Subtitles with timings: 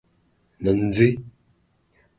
[0.59, 1.15] なんぜ？